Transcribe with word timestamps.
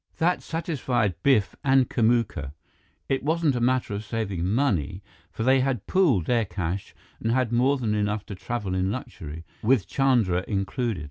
That 0.17 0.41
satisfied 0.41 1.13
Biff 1.21 1.55
and 1.63 1.87
Kamuka. 1.87 2.53
It 3.07 3.21
wasn't 3.21 3.55
a 3.55 3.61
matter 3.61 3.93
of 3.93 4.03
saving 4.03 4.47
money, 4.47 5.03
for 5.31 5.43
they 5.43 5.59
had 5.59 5.85
pooled 5.85 6.25
their 6.25 6.43
cash 6.43 6.95
and 7.19 7.31
had 7.31 7.51
more 7.51 7.77
than 7.77 7.93
enough 7.93 8.25
to 8.25 8.33
travel 8.33 8.73
in 8.73 8.89
luxury, 8.91 9.45
with 9.61 9.85
Chandra 9.87 10.43
included. 10.47 10.99